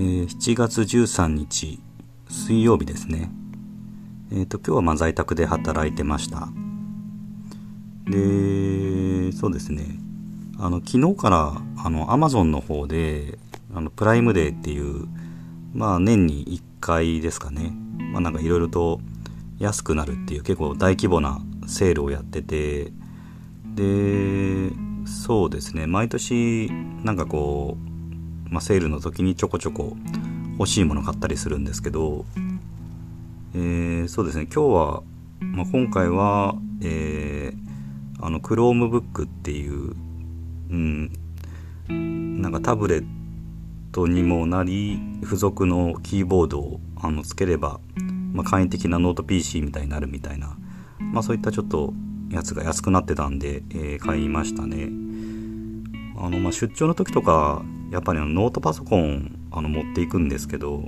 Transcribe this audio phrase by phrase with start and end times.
[0.00, 1.78] えー、7月13日
[2.30, 3.30] 水曜日ですね。
[4.32, 6.48] えっ、ー、と、今日はま在宅で働いてました。
[8.06, 9.84] で、そうですね。
[10.58, 13.38] あの、昨日からあの、アマゾンの方で、
[13.74, 15.06] あの、プライムデーっていう、
[15.74, 17.70] まあ年に1回ですかね。
[18.10, 19.02] まあなんかいろいろと
[19.58, 22.90] 安くなるっていう結構大規模なセールをやってて、
[23.74, 24.70] で、
[25.04, 25.86] そうですね。
[25.86, 26.70] 毎年
[27.04, 27.89] なんかこう、
[28.50, 29.96] まあ、セールの時にちょこちょこ
[30.58, 32.24] 欲しいもの買ったりするんですけど、
[33.54, 35.02] えー、そうですね今日は、
[35.40, 39.94] まあ、今回は、えー、あの Chromebook っていう、
[40.70, 41.12] うん、
[42.42, 43.06] なんかタブレッ
[43.92, 47.80] トにもなり付属のキーボードをあのつければ、
[48.32, 50.56] まあ、簡易的なノート PC みたいになるみたいな、
[50.98, 51.94] まあ、そういったちょっと
[52.30, 54.88] やつが安くなってたんで、えー、買いましたね。
[56.16, 60.84] あのまあ、出張の時とかやっぱりノートパソコンあの持っていくんですけど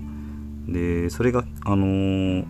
[0.66, 2.44] でそれがあの、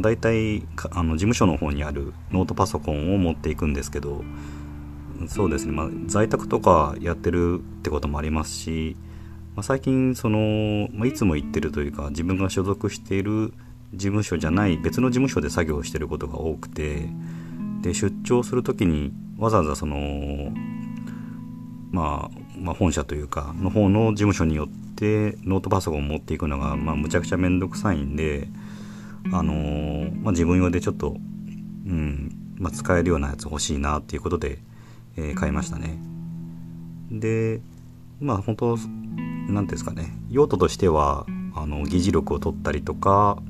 [0.00, 4.24] 大体あの事務所の方にあるノートパソコンを持っていくんですけど
[5.28, 8.96] そうですね、まあ、在宅とかやってるってこともありますし、
[9.54, 13.52] まあ、最近その、まあ、いつも行ってるというか自分が所属している
[13.92, 17.08] 事務所じゃない別の事務所で作業してることが多くて
[17.82, 20.52] で出張する時にわざわざその
[21.92, 28.48] まあ、まあ、本社というかの方の事務所によってノートパソコンを持っていくのが、まあ、むちゃくちゃ面倒くさいんで、
[29.32, 31.16] あのー、まあ、自分用でちょっと、
[31.86, 34.58] うんまあ、使えるようなやつ欲しいなっていうことで、
[35.16, 35.98] えー、買いましたね。
[37.10, 37.60] で
[38.20, 40.16] まあ本当何ていうんですかね。
[40.30, 43.42] 用途としてはあの議事録を取ったりとか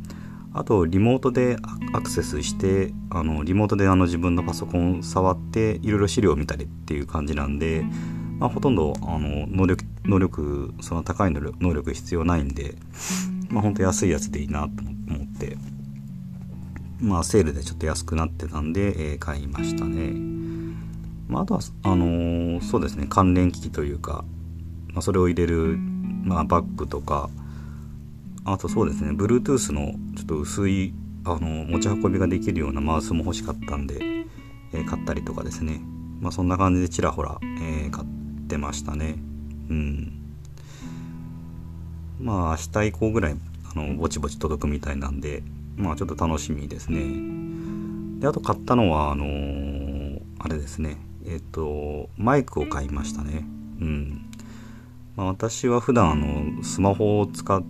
[0.55, 1.57] あとリモートで
[1.93, 7.85] アクセスしてあのリモートであの自分のパソコン触っていろいろ資料を見たりっていう感じなんで
[8.43, 12.75] まあ、ほとんどあの能力能力その高い能力必要ないんで、
[13.51, 15.57] まあ、ほんと安いやつでいいなと思って。
[17.01, 20.13] まあセールでちょっと安くなってたんで、えー、買いましたね、
[21.27, 24.25] まあ、あとはあのー、そうですね関連機器というか、
[24.93, 25.79] まあ、それを入れる、
[26.23, 27.29] まあ、バッグとか
[28.45, 33.99] あとそうですね Bluetooth のちょっと薄いあの持ち運びができるようなマウスも欲しかったんで、
[34.73, 35.81] えー、買ったりとかですね。
[36.21, 38.22] まあそんな感じでちらほら、えー、買って
[38.53, 39.17] ってましたね。
[39.71, 40.13] うん。
[42.21, 43.37] まあ明日以降ぐらい
[43.75, 45.43] あのぼちぼち届くみたいなんで
[45.77, 48.21] まあちょっと楽しみですね。
[48.21, 50.99] であと買ったのはあのー、あれですね。
[51.27, 53.47] えっ、とマイクを買いましたね。
[53.81, 54.31] うん。
[55.17, 57.63] まあ、私は普段あのスマホを使っ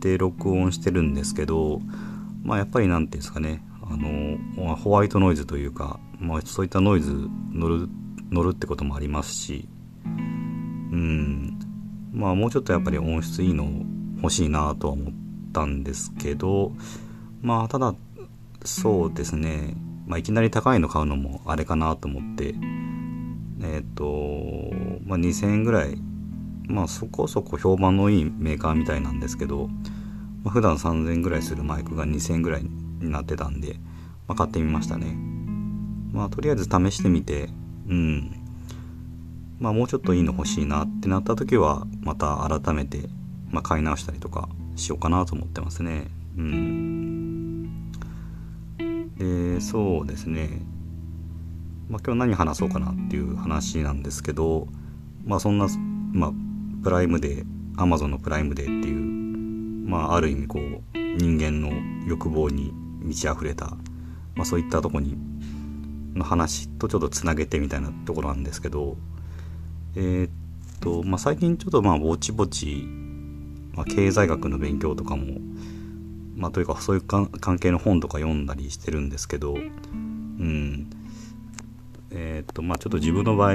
[0.00, 1.80] て録音してるんですけど
[2.42, 3.62] まあやっぱり何て言うんですかね。
[3.82, 7.12] あのホワイトノイズというか、まあ、そういったノイズ
[7.52, 7.88] 乗る
[8.30, 9.68] 乗るってこともありますし
[10.92, 11.58] うん。
[12.12, 13.70] まあもうちょっとやっぱり音質いいの
[14.16, 15.12] 欲しいなとは思っ
[15.52, 16.72] たんですけど
[17.40, 17.94] まあただ
[18.64, 19.74] そうですね、
[20.06, 22.54] まあ、いきなり高いの買うのもあれかなと思って。
[23.62, 24.74] えっ、ー、と、
[25.04, 25.98] まあ、2000円ぐらい。
[26.66, 29.68] まあそこそこ評判のいいメーカーみたいなんですけど、
[30.44, 33.74] まあ、普段3000円ぐらいするマイクが2000円ぐらいになってたんで、
[34.28, 35.16] まあ、買ってみましたね。
[36.12, 37.48] まあとりあえず試してみて
[37.88, 38.39] うん。
[39.60, 43.10] まあ、もうちょっといいの欲しいなってなった時はまた改めて、
[43.50, 46.06] まあ、買い直したりとかしようかなと思ってますね。
[46.38, 47.90] うん、
[49.18, 50.62] でそうですね、
[51.90, 54.66] まあ、今日何話そうかなっていう話なんですけど、
[55.26, 55.66] まあ、そんな、
[56.12, 56.32] まあ、
[56.82, 57.46] プライムデー
[57.76, 58.96] アマゾンのプライムデーっていう、
[59.88, 61.70] まあ、ある意味こう人間の
[62.08, 63.76] 欲望に満ち溢れた、
[64.34, 65.18] まあ、そういったとこに
[66.14, 68.96] の話とちょっとつなげてみたいなところなんですけど
[69.96, 70.30] えー、っ
[70.80, 72.86] と、まあ、最近ちょっとまあぼちぼち、
[73.72, 75.38] まあ、経済学の勉強とかも、
[76.36, 77.28] まあ、というかそういう関
[77.58, 80.90] 係の本とか読んだりしてるんですけど、うん、
[82.10, 83.54] えー、っとまあちょっと自分の場合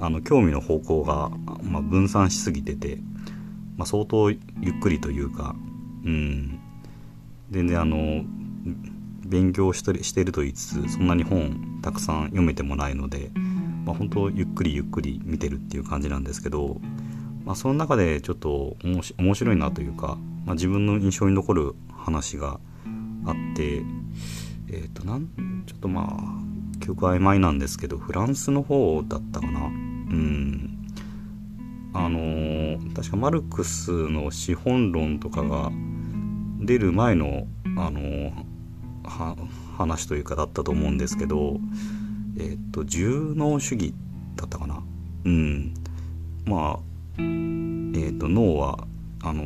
[0.00, 1.30] あの興味の方向が、
[1.62, 2.98] まあ、分散しすぎてて、
[3.76, 5.54] まあ、相当ゆっくりというか、
[6.04, 6.58] うん、
[7.50, 8.24] 全然あの
[9.26, 13.30] 勉強してしてると言いつつそんなに本たくさん読めてもないので、
[13.90, 16.80] まあ、本当ゆっくりゆっくり見てるっていう感じなんですけど、
[17.44, 20.16] まあ、その中でちょっと面白いなというか、
[20.46, 22.60] まあ、自分の印象に残る話が
[23.26, 23.82] あって
[24.68, 29.60] えっ、ー、となんちょっとまあ記憶曖昧なんですけどフランスの方だったかな。
[29.60, 30.86] うん。
[31.92, 35.72] あのー、確かマルクスの資本論とかが
[36.60, 38.30] 出る前のあのー、
[39.76, 41.58] 話というかだったと思うんですけど
[42.38, 43.94] えっ、と重脳主義
[44.36, 44.82] だったかな？
[45.24, 45.74] うん。
[46.46, 46.80] まあ
[47.18, 48.86] えっ、と脳は
[49.22, 49.44] あの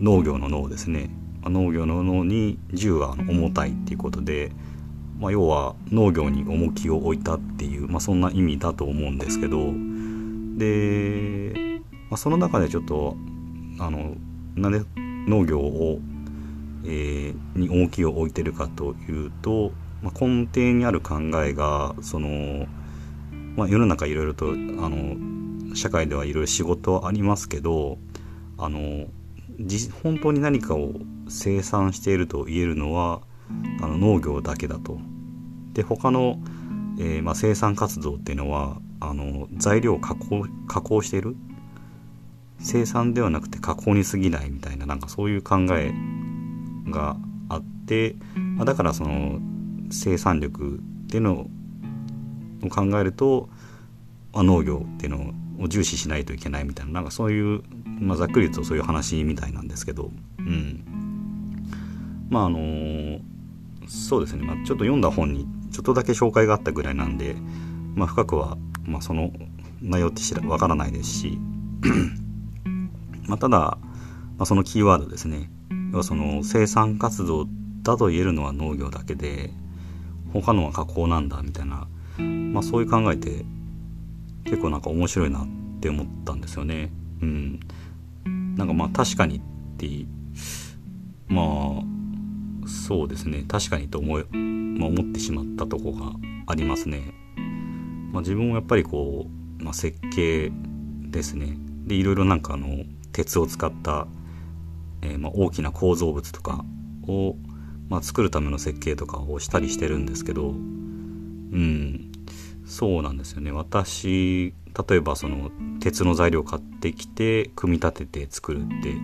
[0.00, 1.10] 農業の農ですね。
[1.44, 4.50] 農業の農に銃は重たいっていうことで、
[5.20, 9.72] まあ、要は農業に重きを置いたっていう、まあ、そんな意味だと思うんですけど。
[10.56, 13.16] で、まあ、その中でちょっと
[13.78, 14.14] あの
[14.56, 14.80] なんで
[15.28, 15.98] 農業を、
[16.84, 19.72] えー、に重きを置いてるかというと、
[20.04, 22.66] まあ、根底にある考えがその、
[23.56, 27.96] まあ、世の中いろいろとあの社会ではいろいろ仕事はありますけど
[28.58, 29.06] あの
[30.02, 30.92] 本当に何かを
[31.28, 33.22] 生産していると言えるのは
[33.80, 34.98] あの農業だけだと。
[35.72, 36.38] で他の、
[36.98, 41.34] えー、まあ、生産活動っていうのはあの材料を加工加工している
[42.58, 45.92] 生産ではなくて加工に過ぎないみたいななんかそういう考え
[46.90, 47.16] が
[47.48, 49.40] あって、まあ、だからその
[49.94, 51.46] 生産力っていうの
[52.62, 53.48] を考えると、
[54.32, 55.32] ま、農業っていうの
[55.64, 57.62] を重視しないといけないみたいななんかそういう、
[58.00, 60.84] まあ、ざっくり言うとそういう話みたいなんですけど、うん、
[62.28, 63.20] まああの
[63.86, 67.36] そうですね、まあ、ちょっと読んだ本にちょっとだけ紹介があったぐらいなんで、
[67.94, 69.32] まあ、深くは、まあ、その
[69.80, 71.38] 内容って知らわからないですし
[73.26, 73.78] まあただ、ま
[74.40, 75.50] あ、そのキーワードですね。
[75.92, 77.46] 要はその生産活動
[77.82, 79.50] だと言えるのは農業だけで
[80.40, 81.86] 他のは加工なんだみたいな、
[82.18, 83.44] まあ、そういう考えて
[84.44, 85.46] 結構なんか面白いなっ
[85.80, 86.90] て思ったんですよね。
[87.22, 87.60] うん、
[88.56, 89.40] なんかまあ確かにっ
[89.78, 90.06] て
[91.28, 96.12] まあそうですね確かにと思,、まあ、思ってしまったとこが
[96.46, 97.14] ありますね。
[98.12, 99.26] まあ、自分もやっぱりこ
[99.60, 100.52] う、まあ、設計
[101.02, 104.06] ですねでいろいろなんかあの鉄を使った、
[105.02, 106.64] えー、まあ大きな構造物とか
[107.06, 107.36] を、
[107.94, 112.10] まあ、作るための設計とかをしたりしてるんですけどうん。
[112.66, 113.52] そうなんですよね。
[113.52, 114.52] 私
[114.88, 118.94] 例えばその鉄の材料を買ってきて組み立てて作るって、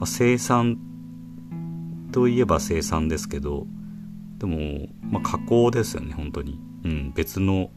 [0.00, 0.78] まあ、生産
[2.10, 3.68] といえば生産ですけど
[4.38, 7.70] でも、まあ、加工ですよね本当に、うん、別の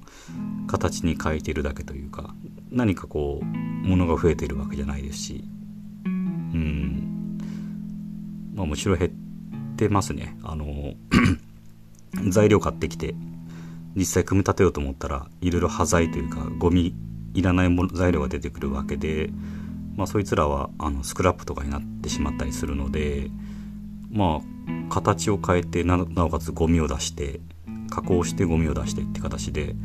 [0.65, 2.33] 形に変えているだけというか
[2.71, 3.45] 何かこう
[3.87, 5.43] 物が増えているわけじゃないですし。
[6.05, 7.37] うん。
[8.55, 9.26] まあむしろ減って
[9.89, 10.37] ますね。
[10.43, 10.93] あの
[12.29, 13.15] 材料買ってきて
[13.95, 16.95] 実際組み立てようと思ったらいろいろ端材というかゴミ
[17.33, 19.29] いらないも材料が出てくるわけで
[19.95, 23.29] まあそいつらはあのスクラップとかになってしまったりするので
[24.09, 27.39] まあ形を変えてなおかつゴミを出して
[27.89, 29.75] 加工してゴミを出してって形で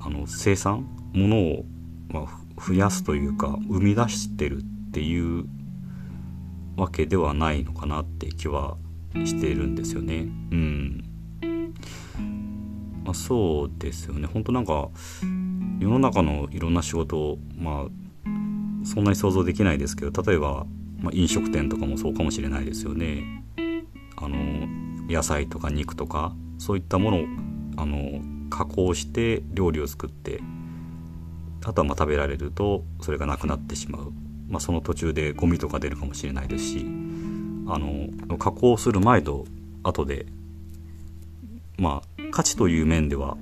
[0.00, 1.64] あの生産ものを、
[2.08, 5.46] まあ、増やすというか生み出してるっていう
[6.76, 8.76] わけではないのかなって気は
[9.24, 10.28] しているんですよね。
[10.50, 11.04] うん。
[13.04, 14.26] まあ、そうですよね。
[14.26, 14.88] 本当なんか
[15.80, 20.66] 世の中のいろんな仕事をまあそんなに想像できないですけど例えば
[21.04, 23.44] まあ、飲食店とかもそうかもしれないですよね。
[24.16, 24.36] あの
[25.06, 27.24] 野菜とか肉とかそういったものを
[27.76, 30.40] あの加工して料理を作って
[31.62, 34.12] あとはま食べられるとそれがなくなってしまう、
[34.48, 36.86] まあ、その途中でゴミとか出るかもしれないですし
[37.66, 39.46] あの加工する前と
[39.82, 40.26] 後で
[41.78, 43.36] まあ価値という面では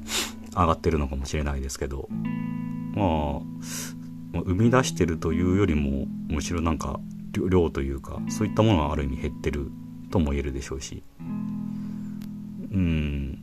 [0.54, 2.08] 上がってるのかもしれないですけど
[2.94, 3.40] ま
[4.34, 7.00] あ生み出してるというよりもむしろなんか
[7.32, 9.70] 量というかそういったものはある意味減ってる
[10.10, 11.02] とも言えるでしょうし。
[12.72, 13.38] うん。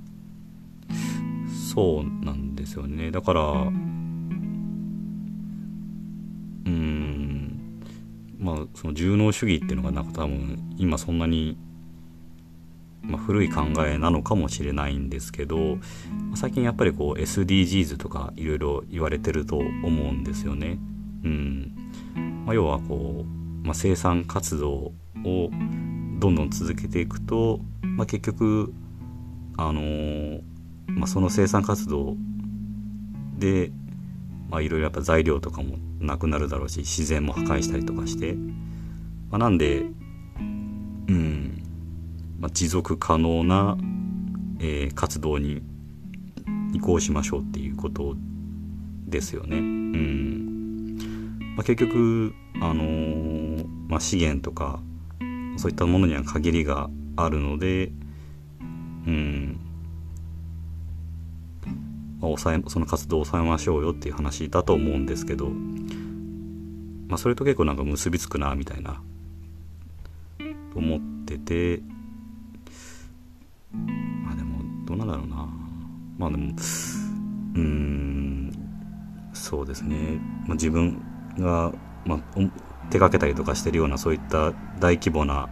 [1.73, 3.11] そうなんですよね。
[3.11, 3.71] だから
[8.57, 11.57] まあその順応主義っていうのがなんか多分今そんなに、
[13.01, 15.77] まあ、古い考えなのかもしれないんですけど
[16.35, 19.63] 最近やっぱりこう SDGs とかいろいろ言われてると思
[20.09, 20.77] うんですよね。
[21.23, 21.73] うん
[22.45, 24.93] まあ、要はこうまあ、生産活動を
[26.19, 28.73] どんどん続けていくと、まあ、結局、
[29.57, 30.41] あのー、
[30.87, 32.15] まあ、その生産活動
[33.37, 33.71] で、
[34.49, 38.33] まあ、いろいろやっぱ材料とかもなくなるだろうし自然も破壊したりとかして、
[39.29, 41.63] まあ、なんで、うん
[42.39, 43.77] まあ、持続可能な、
[44.59, 45.61] えー、活動に
[46.73, 48.15] 移行しましょうっていうこと
[49.07, 49.57] ですよね。
[49.57, 50.97] うん。
[51.55, 54.79] まあ、結局あのー、まあ、資源とか
[55.57, 57.91] そういったものには限りがあるので、
[59.05, 59.59] うん。
[62.19, 65.49] まあ、抑えその活動を抑えましょうよっていう話だと思うんですけど、
[67.07, 69.01] まあ、それと結構なんか結びつくなみたいな
[70.75, 71.81] 思ってて
[73.71, 75.47] まあでもどうなんだろうな。
[76.17, 76.53] まあでも
[77.55, 78.51] うん
[79.33, 81.01] そうですね、まあ、自分
[81.37, 81.71] が
[82.05, 82.19] まあ、
[82.89, 85.49] 手掛けたりとかしてるようなそういった大規模な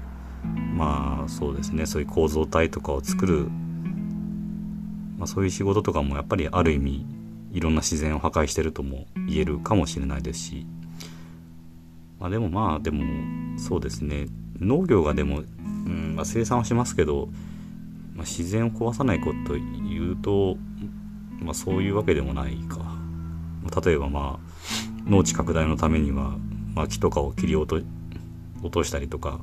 [0.75, 1.86] まあそうですね。
[1.86, 3.50] そういう構造体とかを作る、
[5.17, 7.05] まあ、そういう仕事とかもやっぱりある意味
[7.51, 10.67] いろんな自然を破壊してるとも言えるかもしれないですし、
[12.19, 13.03] まあ、でもまあでも
[13.57, 14.27] そうですね。
[14.59, 17.29] 農業がでも、うんまあ、生産はしますけど、
[18.15, 20.57] まあ、自然を壊さないこと言うと、
[21.39, 22.79] まあ、そういうわけでもないか。
[23.86, 26.38] 例えばまあ農地拡大のためには、
[26.74, 27.81] まあ、木とかを切り落と
[28.62, 29.39] 落としたりとか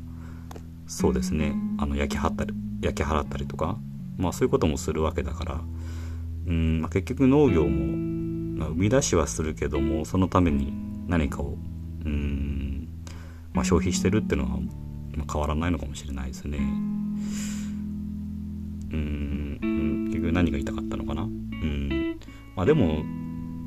[0.86, 1.54] そうですね。
[1.78, 3.78] あの焼き払ったり焼き払ったりとか、
[4.16, 5.60] まあ、そういうこともするわけだから
[6.46, 10.72] うん、まあ、結局農業も、まあ、生み出しはするけどもそのために
[11.06, 11.56] 何かを
[12.04, 12.88] うん、
[13.52, 14.60] まあ、消費してるっていうのは、
[15.16, 16.58] まあ、変わらないのかもしれないですね。
[18.92, 22.18] うん結局何が言いたかったのかなうん
[22.54, 23.02] まあでも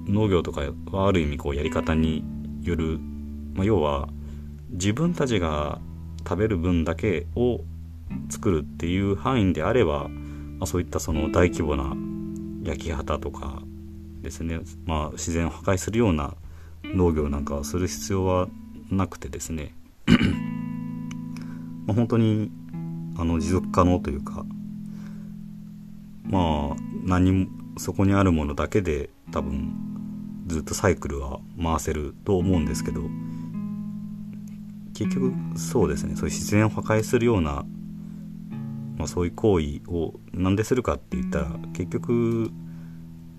[0.07, 0.61] 農業とか
[0.91, 2.23] はある意味こうやり方に
[2.61, 2.99] よる、
[3.55, 4.07] まあ、要は
[4.69, 5.81] 自分たちが
[6.27, 7.61] 食べる分だけを
[8.29, 10.09] 作るっていう範囲であれば、
[10.59, 11.95] まあ、そういったその大規模な
[12.63, 13.61] 焼き畑とか
[14.21, 16.35] ですね、まあ、自然を破壊するような
[16.83, 18.47] 農業なんかはする必要は
[18.89, 19.73] なくてですね
[21.85, 22.51] まあ本当に
[23.17, 24.45] あの持続可能というか
[26.23, 27.47] まあ何も
[27.77, 29.73] そこにあるものだけで多分
[30.47, 33.01] ずっとサイクルは回せると思うんですけど
[34.93, 37.65] 結局そうですねそういう自然を破壊するような、
[38.97, 42.49] まあ、そういう行為を何でするかって言ったら結局、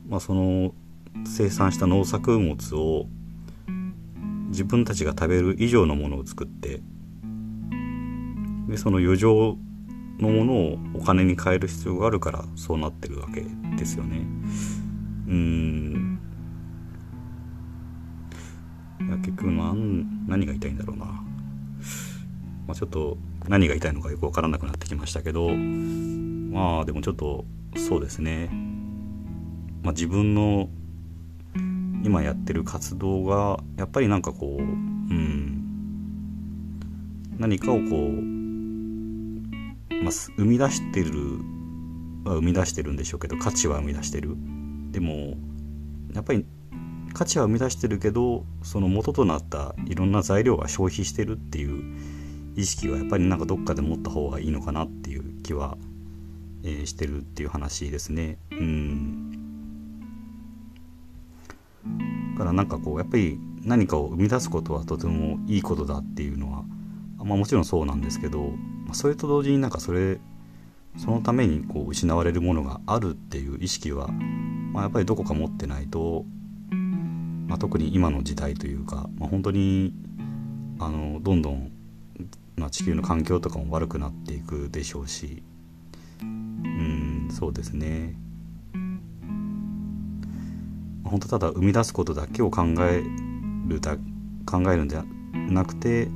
[0.08, 0.72] まあ、その
[1.26, 3.06] 生産した農作物を
[4.48, 6.80] 自分たちが食べる以上のものを作って
[8.68, 9.56] でその余剰
[10.18, 13.44] のものをお金に換える必要があるからそうなってるわけ
[13.76, 14.18] ですよね。
[15.28, 16.18] うん。
[19.00, 21.22] いや結局何何が言いたいんだろうな、ま
[22.70, 23.16] あ、ちょっと
[23.48, 27.44] 何が言いたいのかよく分からなくなってきましたけどまあでもちょっと
[27.76, 28.48] そうですね、
[29.82, 30.68] まあ、自分の
[32.04, 35.58] 今やってる活動がやっぱりなんかこううん。
[37.38, 37.88] 何かをこう、
[40.02, 41.38] まあ、生み出してる
[42.24, 44.36] は生み出してるんでしょうけど価値は生み出してる。
[44.90, 45.36] でも
[46.14, 46.44] やっぱり
[47.14, 51.82] 価値は生み出してるけどその元となったいろんな材料が消費してるっていう
[52.58, 55.78] 意識はやっぱりなんかどっかで持った方がいいのかなっていう気は、
[56.64, 58.38] えー、してるっていう話ですね。
[58.50, 59.32] うん
[62.32, 66.64] だからなんかこうやっぱり何かを生み出すことはとてもいいことだっていうのは、
[67.16, 68.50] まあ、もちろんそうなんですけど、
[68.84, 70.18] まあ、それと同時になんかそれ
[70.96, 76.24] そのためにこう失われるものがあるっていう意識は、まあ、やっぱりどこか持ってないと
[77.48, 79.94] まあ、特に今の時代というか、まあ、本当に
[80.78, 81.72] あのどんどん、
[82.58, 85.42] まあ、地球の環境とかも悪くなっていくでしょうし
[86.22, 88.14] うんそうですね
[91.04, 93.02] 本当ただ生み出すことだけを考え
[93.66, 93.96] るだ
[94.46, 96.08] 考えるんじゃなくて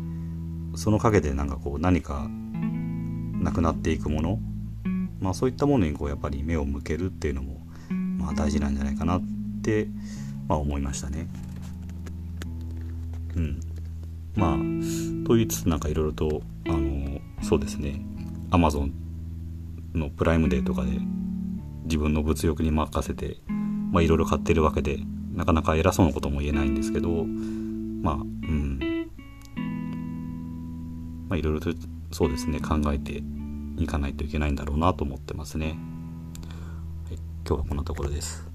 [0.75, 4.38] その陰でなんかこう何かなくなっていくもの、
[5.20, 7.66] まあ、そういったものにこうやっぱり目を向けるっていうのも、
[8.18, 9.22] まあ、大事なんじゃないかなっ
[9.62, 9.88] て
[10.49, 11.26] まあ、思いましたね。
[13.37, 13.61] うん。
[14.34, 14.56] まあ、
[15.25, 18.05] と言いつつなんかいろいろと、あの、そうですね、
[18.50, 18.93] アマゾン
[19.95, 20.99] のプライムデーとかで
[21.85, 23.37] 自分の物欲に任せて、
[24.00, 24.99] いろいろ買ってるわけで、
[25.35, 27.25] なかなか偉そうなことも言えないんですけど、
[28.02, 28.79] まあ、うん。
[31.29, 31.73] まあいろいろと
[32.11, 33.23] そうですね、考えて
[33.79, 35.67] いかないといけないんだろうなと思ってますね。
[35.69, 35.76] はい、
[37.47, 38.51] 今日はこんなところです。